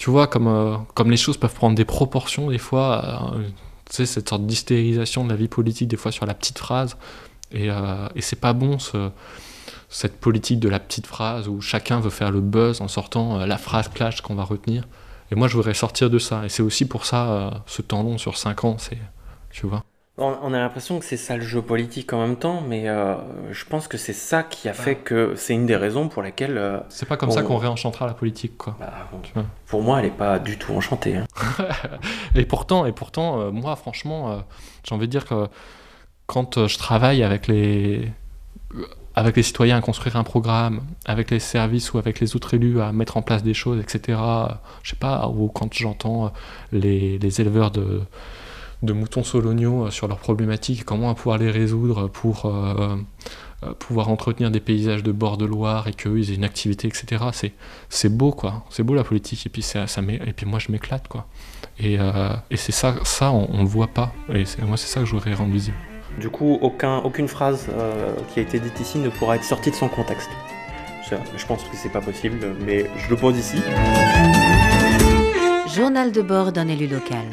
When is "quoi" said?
28.58-28.76, 58.32-58.64, 61.08-61.26